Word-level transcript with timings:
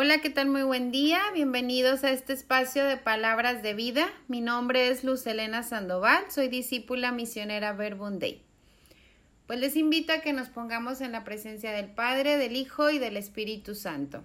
Hola, 0.00 0.20
¿qué 0.20 0.30
tal? 0.30 0.48
Muy 0.48 0.62
buen 0.62 0.92
día. 0.92 1.18
Bienvenidos 1.34 2.04
a 2.04 2.12
este 2.12 2.32
espacio 2.32 2.84
de 2.84 2.98
palabras 2.98 3.64
de 3.64 3.74
vida. 3.74 4.06
Mi 4.28 4.40
nombre 4.40 4.90
es 4.90 5.02
Luz 5.02 5.26
Elena 5.26 5.64
Sandoval, 5.64 6.22
soy 6.30 6.46
discípula 6.46 7.10
misionera 7.10 7.72
Verbum 7.72 8.20
Day. 8.20 8.44
Pues 9.48 9.58
les 9.58 9.74
invito 9.74 10.12
a 10.12 10.20
que 10.20 10.32
nos 10.32 10.50
pongamos 10.50 11.00
en 11.00 11.10
la 11.10 11.24
presencia 11.24 11.72
del 11.72 11.90
Padre, 11.90 12.36
del 12.36 12.54
Hijo 12.54 12.90
y 12.90 13.00
del 13.00 13.16
Espíritu 13.16 13.74
Santo. 13.74 14.22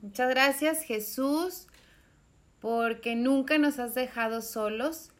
Muchas 0.00 0.30
gracias, 0.30 0.82
Jesús, 0.82 1.68
porque 2.58 3.14
nunca 3.14 3.58
nos 3.58 3.78
has 3.78 3.94
dejado 3.94 4.42
solos. 4.42 5.12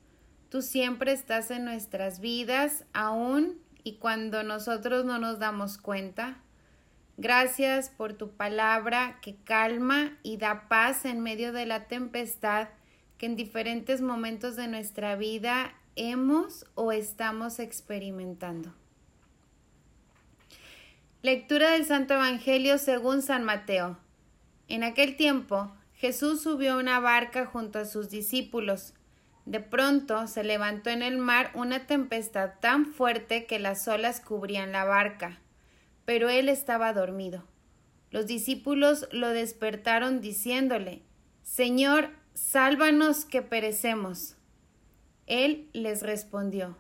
Tú 0.49 0.63
siempre 0.63 1.13
estás 1.13 1.53
en 1.53 1.65
nuestras 1.65 2.19
vidas, 2.19 2.87
aún 2.93 3.61
y 3.85 3.99
cuando 3.99 4.43
nosotros 4.43 5.05
no 5.05 5.21
nos 5.21 5.39
damos 5.39 5.79
cuenta. 5.79 6.42
Gracias 7.19 7.91
por 7.91 8.15
tu 8.15 8.31
palabra 8.31 9.19
que 9.21 9.37
calma 9.45 10.17
y 10.23 10.39
da 10.39 10.67
paz 10.69 11.05
en 11.05 11.21
medio 11.21 11.53
de 11.53 11.67
la 11.67 11.87
tempestad 11.87 12.69
que 13.19 13.27
en 13.27 13.37
diferentes 13.37 14.01
momentos 14.01 14.57
de 14.57 14.67
nuestra 14.67 15.15
vida 15.15 15.75
hemos 15.95 16.65
o 16.75 16.91
estamos 16.91 17.59
experimentando. 17.59 18.73
Lectura 21.21 21.73
del 21.73 21.85
Santo 21.85 22.15
Evangelio 22.15 22.79
según 22.79 23.21
San 23.21 23.45
Mateo. 23.45 23.99
En 24.69 24.83
aquel 24.83 25.17
tiempo 25.17 25.71
Jesús 25.95 26.43
subió 26.43 26.73
a 26.73 26.79
una 26.79 26.99
barca 26.99 27.45
junto 27.45 27.79
a 27.79 27.85
sus 27.85 28.09
discípulos. 28.09 28.95
De 29.45 29.61
pronto 29.61 30.27
se 30.29 30.45
levantó 30.45 30.89
en 30.89 31.03
el 31.03 31.19
mar 31.19 31.51
una 31.55 31.87
tempestad 31.87 32.55
tan 32.61 32.87
fuerte 32.87 33.45
que 33.45 33.59
las 33.59 33.87
olas 33.87 34.21
cubrían 34.21 34.73
la 34.73 34.85
barca 34.85 35.42
pero 36.05 36.29
él 36.29 36.49
estaba 36.49 36.93
dormido. 36.93 37.45
Los 38.11 38.27
discípulos 38.27 39.09
lo 39.11 39.31
despertaron 39.31 40.21
diciéndole, 40.21 41.03
Señor, 41.43 42.11
sálvanos 42.35 43.25
que 43.25 43.43
perecemos. 43.43 44.37
Él 45.27 45.69
les 45.73 46.03
respondió, 46.03 46.77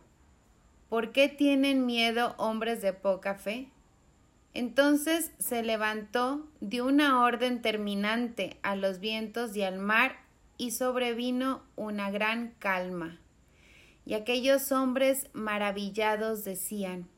¿por 0.89 1.12
qué 1.12 1.29
tienen 1.29 1.87
miedo 1.87 2.34
hombres 2.37 2.83
de 2.83 2.92
poca 2.92 3.34
fe? 3.34 3.69
Entonces 4.55 5.33
se 5.39 5.62
levantó, 5.62 6.47
dio 6.61 6.86
una 6.86 7.23
orden 7.23 7.62
terminante 7.62 8.59
a 8.62 8.77
los 8.77 9.01
vientos 9.01 9.57
y 9.57 9.62
al 9.62 9.79
mar, 9.79 10.17
y 10.59 10.73
sobrevino 10.73 11.62
una 11.77 12.11
gran 12.11 12.55
calma. 12.59 13.19
Y 14.05 14.14
aquellos 14.14 14.70
hombres 14.70 15.29
maravillados 15.33 16.45
decían, 16.45 17.09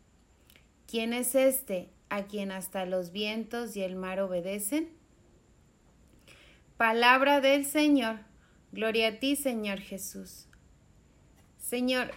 ¿quién 0.87 1.13
es 1.13 1.35
este 1.35 1.91
a 2.15 2.27
quien 2.27 2.53
hasta 2.53 2.87
los 2.87 3.11
vientos 3.11 3.77
y 3.77 3.83
el 3.83 3.97
mar 3.97 4.21
obedecen? 4.21 4.89
Palabra 6.77 7.41
del 7.41 7.65
Señor. 7.65 8.21
Gloria 8.71 9.09
a 9.09 9.19
ti, 9.19 9.35
Señor 9.35 9.81
Jesús. 9.81 10.47
Señor, 11.59 12.13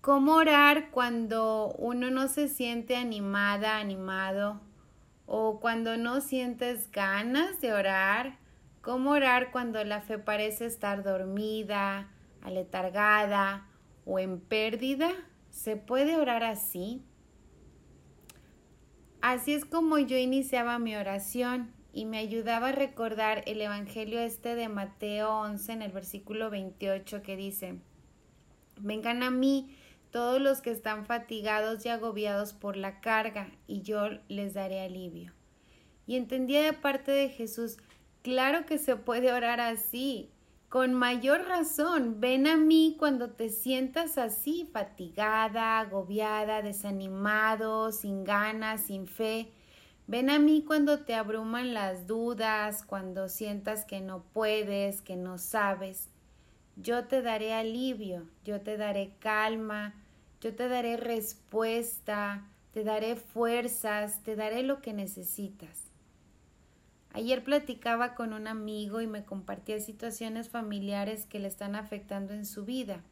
¿cómo 0.00 0.34
orar 0.34 0.90
cuando 0.92 1.74
uno 1.78 2.10
no 2.10 2.28
se 2.28 2.46
siente 2.46 2.94
animada, 2.94 3.78
animado? 3.78 4.60
O 5.26 5.58
cuando 5.58 5.96
no 5.96 6.20
sientes 6.20 6.88
ganas 6.92 7.60
de 7.60 7.72
orar? 7.72 8.38
¿Cómo 8.82 9.10
orar 9.10 9.50
cuando 9.50 9.82
la 9.82 10.00
fe 10.00 10.18
parece 10.18 10.66
estar 10.66 11.02
dormida, 11.02 12.08
aletargada 12.40 13.66
o 14.04 14.20
en 14.20 14.38
pérdida? 14.38 15.10
¿Se 15.50 15.74
puede 15.74 16.16
orar 16.16 16.44
así? 16.44 17.04
Así 19.20 19.52
es 19.52 19.66
como 19.66 19.98
yo 19.98 20.16
iniciaba 20.16 20.78
mi 20.78 20.96
oración 20.96 21.74
y 21.92 22.06
me 22.06 22.18
ayudaba 22.18 22.68
a 22.68 22.72
recordar 22.72 23.42
el 23.46 23.60
Evangelio 23.60 24.18
este 24.18 24.54
de 24.54 24.70
Mateo 24.70 25.40
11 25.40 25.72
en 25.72 25.82
el 25.82 25.92
versículo 25.92 26.48
28 26.48 27.22
que 27.22 27.36
dice, 27.36 27.80
Vengan 28.78 29.22
a 29.22 29.30
mí 29.30 29.76
todos 30.10 30.40
los 30.40 30.62
que 30.62 30.70
están 30.70 31.04
fatigados 31.04 31.84
y 31.84 31.90
agobiados 31.90 32.54
por 32.54 32.78
la 32.78 33.00
carga 33.00 33.50
y 33.66 33.82
yo 33.82 34.08
les 34.28 34.54
daré 34.54 34.80
alivio. 34.80 35.34
Y 36.06 36.16
entendía 36.16 36.62
de 36.62 36.72
parte 36.72 37.12
de 37.12 37.28
Jesús, 37.28 37.76
claro 38.22 38.64
que 38.64 38.78
se 38.78 38.96
puede 38.96 39.32
orar 39.32 39.60
así, 39.60 40.30
con 40.70 40.94
mayor 40.94 41.48
razón, 41.48 42.20
ven 42.20 42.46
a 42.46 42.56
mí 42.56 42.94
cuando 42.96 43.30
te 43.30 43.48
sientas 43.48 44.18
así, 44.18 44.70
fatigada, 44.72 45.80
agobiada, 45.80 46.62
desanimado, 46.62 47.90
sin 47.90 48.22
ganas, 48.22 48.82
sin 48.82 49.08
fe. 49.08 49.50
Ven 50.06 50.30
a 50.30 50.38
mí 50.38 50.62
cuando 50.64 51.00
te 51.00 51.16
abruman 51.16 51.74
las 51.74 52.06
dudas, 52.06 52.84
cuando 52.84 53.28
sientas 53.28 53.84
que 53.84 54.00
no 54.00 54.22
puedes, 54.32 55.02
que 55.02 55.16
no 55.16 55.38
sabes. 55.38 56.08
Yo 56.76 57.04
te 57.08 57.20
daré 57.20 57.52
alivio, 57.52 58.28
yo 58.44 58.60
te 58.60 58.76
daré 58.76 59.16
calma, 59.18 59.96
yo 60.40 60.54
te 60.54 60.68
daré 60.68 60.96
respuesta, 60.96 62.46
te 62.70 62.84
daré 62.84 63.16
fuerzas, 63.16 64.22
te 64.22 64.36
daré 64.36 64.62
lo 64.62 64.80
que 64.82 64.92
necesitas. 64.92 65.89
Ayer 67.12 67.42
platicaba 67.42 68.14
con 68.14 68.32
un 68.32 68.46
amigo 68.46 69.00
y 69.00 69.06
me 69.06 69.24
compartía 69.24 69.80
situaciones 69.80 70.48
familiares 70.48 71.26
que 71.26 71.40
le 71.40 71.48
están 71.48 71.74
afectando 71.74 72.34
en 72.34 72.46
su 72.46 72.64
vida. 72.64 73.02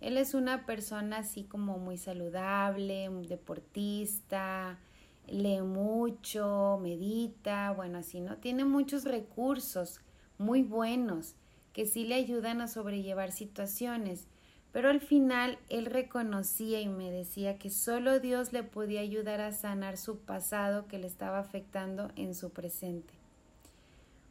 Él 0.00 0.16
es 0.16 0.34
una 0.34 0.66
persona 0.66 1.18
así 1.18 1.44
como 1.44 1.78
muy 1.78 1.96
saludable, 1.96 3.08
un 3.08 3.22
deportista, 3.22 4.80
lee 5.28 5.62
mucho, 5.62 6.80
medita, 6.82 7.70
bueno, 7.70 7.98
así, 7.98 8.20
¿no? 8.20 8.38
Tiene 8.38 8.64
muchos 8.64 9.04
recursos 9.04 10.00
muy 10.38 10.62
buenos 10.62 11.36
que 11.72 11.86
sí 11.86 12.04
le 12.04 12.16
ayudan 12.16 12.60
a 12.60 12.66
sobrellevar 12.66 13.30
situaciones, 13.30 14.26
pero 14.72 14.88
al 14.88 15.00
final 15.00 15.58
él 15.68 15.86
reconocía 15.86 16.80
y 16.80 16.88
me 16.88 17.10
decía 17.10 17.58
que 17.58 17.70
solo 17.70 18.20
Dios 18.20 18.52
le 18.52 18.62
podía 18.62 19.00
ayudar 19.00 19.40
a 19.40 19.52
sanar 19.52 19.96
su 19.96 20.18
pasado 20.18 20.86
que 20.88 20.98
le 20.98 21.06
estaba 21.06 21.38
afectando 21.38 22.10
en 22.16 22.34
su 22.34 22.50
presente. 22.50 23.12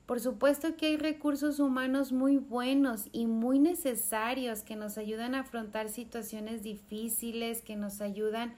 Por 0.06 0.20
supuesto 0.20 0.76
que 0.76 0.88
hay 0.88 0.98
recursos 0.98 1.60
humanos 1.60 2.12
muy 2.12 2.38
buenos 2.38 3.08
y 3.12 3.28
muy 3.28 3.60
necesarios 3.60 4.64
que 4.64 4.76
nos 4.76 4.98
ayudan 4.98 5.36
a 5.36 5.42
afrontar 5.42 5.90
situaciones 5.90 6.64
difíciles, 6.64 7.62
que 7.62 7.76
nos 7.78 8.02
ayudan 8.02 8.56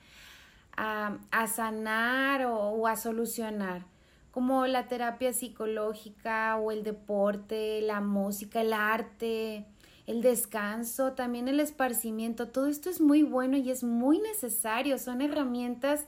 a, 0.75 1.19
sanar 1.47 2.45
o 2.47 2.87
a 2.87 2.95
solucionar 2.95 3.85
como 4.33 4.65
la 4.65 4.87
terapia 4.87 5.31
psicológica 5.31 6.57
o 6.57 6.71
el 6.71 6.83
deporte, 6.83 7.81
la 7.83 8.01
música, 8.01 8.61
el 8.61 8.73
arte, 8.73 9.67
el 10.05 10.21
descanso, 10.21 11.13
también 11.13 11.47
el 11.47 11.59
esparcimiento, 11.59 12.49
todo 12.49 12.67
esto 12.67 12.89
es 12.89 12.99
muy 12.99 13.23
bueno 13.23 13.57
y 13.57 13.69
es 13.71 13.83
muy 13.83 14.19
necesario, 14.19 14.97
son 14.97 15.21
herramientas 15.21 16.05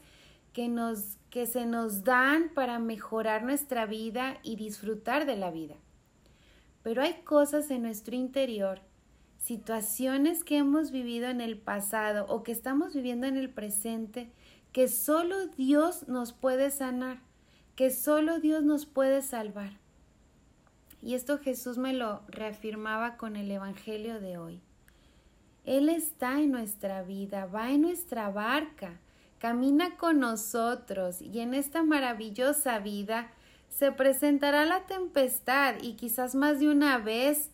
que 0.53 0.67
nos 0.67 1.17
que 1.35 1.47
se 1.47 1.65
nos 1.65 2.05
dan 2.05 2.47
para 2.53 2.79
mejorar 2.79 3.43
nuestra 3.43 3.85
vida 3.85 4.37
y 4.41 4.55
disfrutar 4.55 5.25
de 5.25 5.35
la 5.35 5.51
vida. 5.51 5.75
Pero 6.81 7.01
hay 7.01 7.15
cosas 7.25 7.69
en 7.71 7.81
nuestro 7.81 8.15
interior, 8.15 8.79
situaciones 9.37 10.45
que 10.45 10.55
hemos 10.55 10.91
vivido 10.91 11.27
en 11.27 11.41
el 11.41 11.57
pasado 11.57 12.25
o 12.29 12.43
que 12.43 12.53
estamos 12.53 12.93
viviendo 12.93 13.27
en 13.27 13.35
el 13.35 13.49
presente 13.49 14.31
que 14.71 14.87
solo 14.87 15.47
Dios 15.47 16.07
nos 16.07 16.31
puede 16.31 16.71
sanar, 16.71 17.19
que 17.75 17.91
solo 17.91 18.39
Dios 18.39 18.63
nos 18.63 18.85
puede 18.85 19.21
salvar. 19.21 19.77
Y 21.05 21.13
esto 21.13 21.37
Jesús 21.37 21.77
me 21.77 21.93
lo 21.93 22.23
reafirmaba 22.27 23.15
con 23.15 23.35
el 23.35 23.51
Evangelio 23.51 24.19
de 24.19 24.39
hoy. 24.39 24.59
Él 25.63 25.87
está 25.87 26.39
en 26.39 26.49
nuestra 26.49 27.03
vida, 27.03 27.45
va 27.45 27.69
en 27.69 27.83
nuestra 27.83 28.31
barca, 28.31 28.99
camina 29.37 29.97
con 29.97 30.19
nosotros 30.19 31.21
y 31.21 31.41
en 31.41 31.53
esta 31.53 31.83
maravillosa 31.83 32.79
vida 32.79 33.29
se 33.69 33.91
presentará 33.91 34.65
la 34.65 34.87
tempestad 34.87 35.75
y 35.79 35.93
quizás 35.93 36.33
más 36.33 36.59
de 36.59 36.69
una 36.69 36.97
vez 36.97 37.51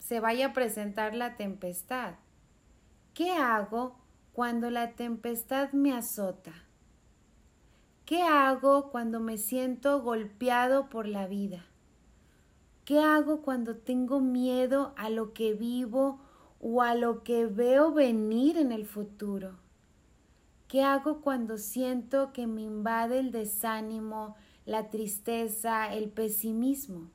se 0.00 0.18
vaya 0.18 0.46
a 0.46 0.52
presentar 0.52 1.14
la 1.14 1.36
tempestad. 1.36 2.14
¿Qué 3.14 3.30
hago 3.30 4.00
cuando 4.32 4.68
la 4.70 4.94
tempestad 4.94 5.70
me 5.70 5.92
azota? 5.92 6.52
¿Qué 8.04 8.22
hago 8.22 8.90
cuando 8.90 9.20
me 9.20 9.38
siento 9.38 10.02
golpeado 10.02 10.88
por 10.88 11.06
la 11.06 11.28
vida? 11.28 11.66
¿Qué 12.84 13.00
hago 13.00 13.40
cuando 13.40 13.76
tengo 13.76 14.20
miedo 14.20 14.92
a 14.96 15.08
lo 15.08 15.32
que 15.32 15.54
vivo 15.54 16.20
o 16.60 16.82
a 16.82 16.94
lo 16.94 17.22
que 17.24 17.46
veo 17.46 17.92
venir 17.92 18.58
en 18.58 18.72
el 18.72 18.84
futuro? 18.84 19.56
¿Qué 20.68 20.82
hago 20.82 21.22
cuando 21.22 21.56
siento 21.56 22.34
que 22.34 22.46
me 22.46 22.60
invade 22.60 23.20
el 23.20 23.30
desánimo, 23.30 24.36
la 24.66 24.90
tristeza, 24.90 25.94
el 25.94 26.10
pesimismo? 26.10 27.08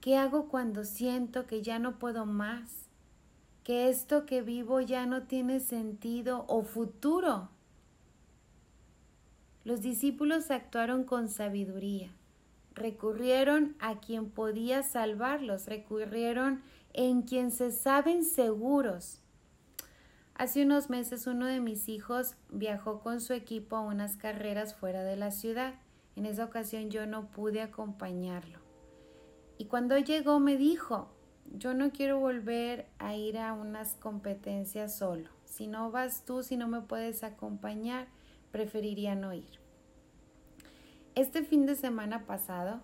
¿Qué 0.00 0.16
hago 0.16 0.48
cuando 0.48 0.84
siento 0.84 1.46
que 1.46 1.60
ya 1.60 1.78
no 1.78 1.98
puedo 1.98 2.24
más? 2.24 2.88
Que 3.64 3.90
esto 3.90 4.24
que 4.24 4.40
vivo 4.40 4.80
ya 4.80 5.04
no 5.04 5.24
tiene 5.24 5.60
sentido 5.60 6.46
o 6.48 6.62
futuro. 6.62 7.50
Los 9.62 9.82
discípulos 9.82 10.50
actuaron 10.50 11.04
con 11.04 11.28
sabiduría 11.28 12.14
recurrieron 12.74 13.76
a 13.80 14.00
quien 14.00 14.30
podía 14.30 14.82
salvarlos, 14.82 15.66
recurrieron 15.66 16.62
en 16.92 17.22
quien 17.22 17.50
se 17.50 17.70
saben 17.70 18.24
seguros. 18.24 19.20
Hace 20.34 20.64
unos 20.64 20.90
meses 20.90 21.26
uno 21.26 21.46
de 21.46 21.60
mis 21.60 21.88
hijos 21.88 22.36
viajó 22.50 23.00
con 23.00 23.20
su 23.20 23.32
equipo 23.32 23.76
a 23.76 23.82
unas 23.82 24.16
carreras 24.16 24.74
fuera 24.74 25.04
de 25.04 25.16
la 25.16 25.30
ciudad. 25.30 25.74
En 26.16 26.26
esa 26.26 26.44
ocasión 26.44 26.90
yo 26.90 27.06
no 27.06 27.30
pude 27.30 27.62
acompañarlo. 27.62 28.58
Y 29.58 29.66
cuando 29.66 29.96
llegó 29.96 30.40
me 30.40 30.56
dijo, 30.56 31.08
yo 31.52 31.74
no 31.74 31.92
quiero 31.92 32.18
volver 32.18 32.86
a 32.98 33.14
ir 33.14 33.38
a 33.38 33.52
unas 33.52 33.94
competencias 33.94 34.96
solo. 34.96 35.30
Si 35.44 35.68
no 35.68 35.92
vas 35.92 36.24
tú, 36.24 36.42
si 36.42 36.56
no 36.56 36.66
me 36.66 36.80
puedes 36.80 37.22
acompañar, 37.22 38.08
preferiría 38.50 39.14
no 39.14 39.32
ir. 39.32 39.63
Este 41.16 41.44
fin 41.44 41.64
de 41.64 41.76
semana 41.76 42.26
pasado 42.26 42.80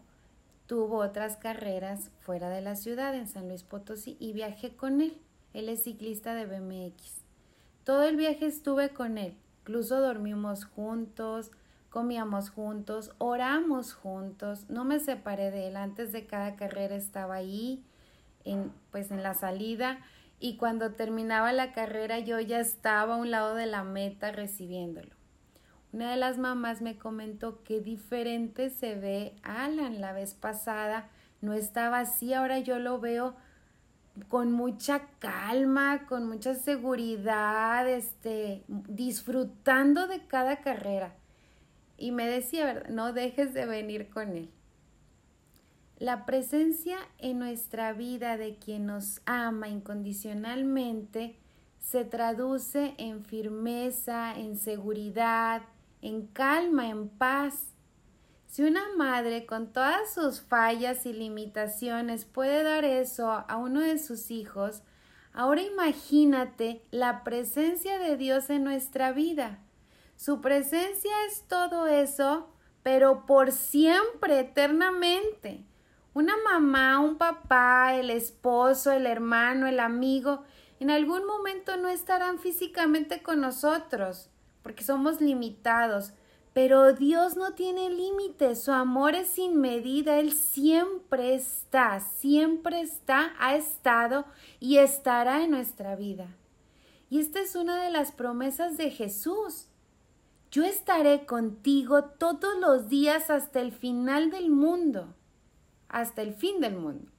tuvo 0.68 0.98
otras 0.98 1.36
carreras 1.36 2.12
fuera 2.20 2.48
de 2.48 2.60
la 2.60 2.76
ciudad, 2.76 3.12
en 3.16 3.26
San 3.26 3.48
Luis 3.48 3.64
Potosí, 3.64 4.16
y 4.20 4.32
viajé 4.32 4.76
con 4.76 5.00
él. 5.00 5.18
Él 5.52 5.68
es 5.68 5.82
ciclista 5.82 6.32
de 6.34 6.46
BMX. 6.46 7.24
Todo 7.82 8.04
el 8.04 8.14
viaje 8.14 8.46
estuve 8.46 8.90
con 8.90 9.18
él. 9.18 9.36
Incluso 9.62 10.00
dormimos 10.00 10.64
juntos, 10.64 11.50
comíamos 11.90 12.50
juntos, 12.50 13.10
oramos 13.18 13.94
juntos. 13.94 14.64
No 14.68 14.84
me 14.84 15.00
separé 15.00 15.50
de 15.50 15.66
él. 15.66 15.76
Antes 15.76 16.12
de 16.12 16.26
cada 16.26 16.54
carrera 16.54 16.94
estaba 16.94 17.34
ahí, 17.34 17.82
en, 18.44 18.72
pues 18.92 19.10
en 19.10 19.24
la 19.24 19.34
salida. 19.34 19.98
Y 20.38 20.56
cuando 20.56 20.92
terminaba 20.92 21.52
la 21.52 21.72
carrera 21.72 22.20
yo 22.20 22.38
ya 22.38 22.60
estaba 22.60 23.14
a 23.14 23.18
un 23.18 23.32
lado 23.32 23.56
de 23.56 23.66
la 23.66 23.82
meta 23.82 24.30
recibiéndolo. 24.30 25.19
Una 25.92 26.12
de 26.12 26.16
las 26.16 26.38
mamás 26.38 26.82
me 26.82 26.96
comentó 26.96 27.62
qué 27.64 27.80
diferente 27.80 28.70
se 28.70 28.94
ve 28.94 29.34
Alan 29.42 30.00
la 30.00 30.12
vez 30.12 30.34
pasada. 30.34 31.08
No 31.40 31.52
estaba 31.52 32.00
así, 32.00 32.32
ahora 32.32 32.60
yo 32.60 32.78
lo 32.78 33.00
veo 33.00 33.34
con 34.28 34.52
mucha 34.52 35.08
calma, 35.18 36.06
con 36.06 36.28
mucha 36.28 36.54
seguridad, 36.54 37.88
este, 37.88 38.64
disfrutando 38.68 40.06
de 40.06 40.26
cada 40.26 40.60
carrera. 40.60 41.14
Y 41.96 42.12
me 42.12 42.26
decía, 42.26 42.84
no 42.88 43.12
dejes 43.12 43.52
de 43.52 43.66
venir 43.66 44.10
con 44.10 44.36
él. 44.36 44.50
La 45.98 46.24
presencia 46.24 46.98
en 47.18 47.38
nuestra 47.38 47.92
vida 47.92 48.36
de 48.36 48.56
quien 48.56 48.86
nos 48.86 49.20
ama 49.26 49.68
incondicionalmente 49.68 51.36
se 51.78 52.04
traduce 52.04 52.94
en 52.98 53.24
firmeza, 53.24 54.34
en 54.38 54.56
seguridad, 54.56 55.62
en 56.02 56.26
calma, 56.26 56.88
en 56.88 57.08
paz. 57.08 57.74
Si 58.46 58.62
una 58.62 58.82
madre 58.96 59.46
con 59.46 59.72
todas 59.72 60.12
sus 60.12 60.40
fallas 60.40 61.06
y 61.06 61.12
limitaciones 61.12 62.24
puede 62.24 62.62
dar 62.62 62.84
eso 62.84 63.30
a 63.30 63.56
uno 63.56 63.80
de 63.80 63.98
sus 63.98 64.30
hijos, 64.30 64.82
ahora 65.32 65.62
imagínate 65.62 66.82
la 66.90 67.22
presencia 67.22 67.98
de 67.98 68.16
Dios 68.16 68.50
en 68.50 68.64
nuestra 68.64 69.12
vida. 69.12 69.60
Su 70.16 70.40
presencia 70.40 71.12
es 71.28 71.44
todo 71.48 71.86
eso, 71.86 72.48
pero 72.82 73.24
por 73.24 73.52
siempre, 73.52 74.40
eternamente. 74.40 75.64
Una 76.12 76.34
mamá, 76.44 76.98
un 76.98 77.16
papá, 77.18 77.94
el 77.94 78.10
esposo, 78.10 78.90
el 78.90 79.06
hermano, 79.06 79.68
el 79.68 79.78
amigo, 79.78 80.42
en 80.80 80.90
algún 80.90 81.24
momento 81.26 81.76
no 81.76 81.88
estarán 81.88 82.38
físicamente 82.38 83.22
con 83.22 83.40
nosotros, 83.40 84.30
porque 84.62 84.84
somos 84.84 85.20
limitados, 85.20 86.12
pero 86.52 86.92
Dios 86.92 87.36
no 87.36 87.54
tiene 87.54 87.90
límites, 87.90 88.64
su 88.64 88.72
amor 88.72 89.14
es 89.14 89.28
sin 89.28 89.60
medida, 89.60 90.18
Él 90.18 90.32
siempre 90.32 91.34
está, 91.34 92.00
siempre 92.00 92.80
está, 92.80 93.34
ha 93.38 93.54
estado 93.54 94.24
y 94.58 94.78
estará 94.78 95.44
en 95.44 95.52
nuestra 95.52 95.94
vida. 95.94 96.36
Y 97.08 97.20
esta 97.20 97.40
es 97.40 97.54
una 97.54 97.82
de 97.82 97.90
las 97.90 98.12
promesas 98.12 98.76
de 98.76 98.90
Jesús. 98.90 99.68
Yo 100.50 100.64
estaré 100.64 101.24
contigo 101.24 102.04
todos 102.04 102.58
los 102.58 102.88
días 102.88 103.30
hasta 103.30 103.60
el 103.60 103.70
final 103.70 104.30
del 104.30 104.50
mundo, 104.50 105.14
hasta 105.88 106.22
el 106.22 106.34
fin 106.34 106.60
del 106.60 106.76
mundo. 106.76 107.10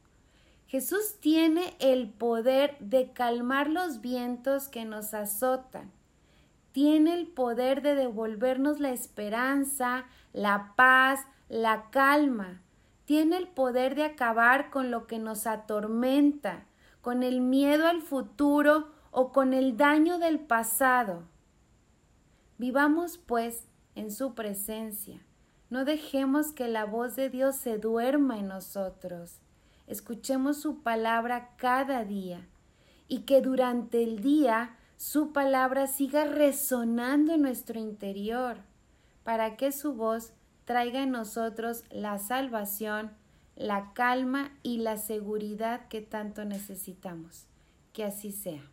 Jesús 0.68 1.16
tiene 1.20 1.76
el 1.80 2.10
poder 2.10 2.78
de 2.80 3.12
calmar 3.12 3.70
los 3.70 4.02
vientos 4.02 4.68
que 4.68 4.86
nos 4.86 5.14
azotan 5.14 5.92
tiene 6.72 7.14
el 7.14 7.28
poder 7.28 7.82
de 7.82 7.96
devolvernos 7.96 8.80
la 8.80 8.92
esperanza, 8.92 10.06
la 10.34 10.74
paz, 10.76 11.22
la 11.50 11.90
calma. 11.92 12.62
Tiene 13.06 13.38
el 13.38 13.48
poder 13.48 13.96
de 13.96 14.06
acabar 14.06 14.70
con 14.70 14.90
lo 14.90 15.06
que 15.08 15.20
nos 15.20 15.48
atormenta, 15.48 16.66
con 17.02 17.24
el 17.24 17.42
miedo 17.42 17.88
al 17.88 18.02
futuro 18.02 18.88
o 19.12 19.32
con 19.34 19.54
el 19.54 19.76
daño 19.76 20.18
del 20.18 20.40
pasado. 20.40 21.24
Vivamos, 22.58 23.18
pues, 23.18 23.68
en 23.96 24.12
su 24.12 24.34
presencia. 24.34 25.22
No 25.70 25.84
dejemos 25.84 26.52
que 26.54 26.68
la 26.68 26.86
voz 26.86 27.16
de 27.16 27.30
Dios 27.30 27.56
se 27.56 27.78
duerma 27.78 28.38
en 28.40 28.48
nosotros. 28.48 29.40
Escuchemos 29.88 30.58
su 30.62 30.84
palabra 30.84 31.56
cada 31.58 32.06
día 32.06 32.48
y 33.08 33.24
que 33.24 33.42
durante 33.42 34.04
el 34.04 34.22
día 34.22 34.78
su 35.02 35.34
palabra 35.34 35.88
siga 35.88 36.26
resonando 36.26 37.34
en 37.34 37.42
nuestro 37.42 37.80
interior, 37.80 38.58
para 39.24 39.58
que 39.58 39.72
su 39.72 39.96
voz 39.96 40.32
traiga 40.66 41.02
en 41.02 41.10
nosotros 41.10 41.84
la 41.90 42.20
salvación, 42.20 43.12
la 43.56 43.94
calma 43.94 44.52
y 44.62 44.78
la 44.78 44.98
seguridad 44.98 45.88
que 45.88 46.02
tanto 46.02 46.46
necesitamos. 46.46 47.48
Que 47.94 48.04
así 48.04 48.32
sea. 48.32 48.71